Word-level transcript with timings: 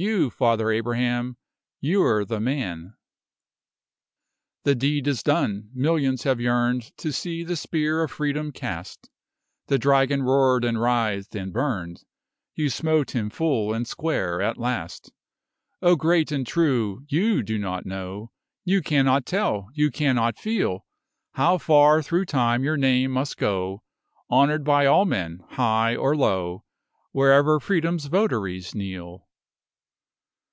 You, 0.00 0.30
Father 0.30 0.70
Abraham 0.70 1.38
you're 1.80 2.24
the 2.24 2.38
man! 2.38 2.94
The 4.62 4.76
deed 4.76 5.08
is 5.08 5.24
done. 5.24 5.70
Millions 5.74 6.22
have 6.22 6.38
yearned 6.40 6.96
To 6.98 7.12
see 7.12 7.42
the 7.42 7.56
spear 7.56 8.04
of 8.04 8.12
Freedom 8.12 8.52
cast 8.52 9.10
The 9.66 9.76
dragon 9.76 10.22
roared 10.22 10.64
and 10.64 10.80
writhed 10.80 11.34
and 11.34 11.52
burned: 11.52 12.04
You've 12.54 12.74
smote 12.74 13.10
him 13.10 13.28
full 13.28 13.74
and 13.74 13.88
square 13.88 14.40
at 14.40 14.56
last 14.56 15.10
O 15.82 15.96
Great 15.96 16.30
and 16.30 16.46
True! 16.46 17.04
you 17.08 17.42
do 17.42 17.58
not 17.58 17.84
know 17.84 18.30
You 18.64 18.82
cannot 18.82 19.26
tell 19.26 19.68
you 19.74 19.90
cannot 19.90 20.38
feel 20.38 20.86
How 21.32 21.58
far 21.58 22.02
through 22.02 22.26
time 22.26 22.62
your 22.62 22.76
name 22.76 23.10
must 23.10 23.36
go, 23.36 23.82
Honoured 24.30 24.62
by 24.62 24.86
all 24.86 25.06
men, 25.06 25.40
high 25.48 25.96
or 25.96 26.14
low, 26.14 26.64
Wherever 27.10 27.58
Freedom's 27.58 28.04
votaries 28.04 28.76
kneel. 28.76 29.24